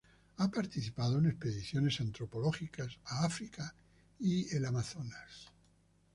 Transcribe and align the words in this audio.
Ha 0.37 0.49
participado 0.49 1.19
en 1.19 1.27
expediciones 1.27 1.99
antropológicas 2.01 2.97
a 3.05 3.23
África 3.23 3.71
y 4.19 4.49
el 4.55 4.65
Amazonas. 4.65 5.51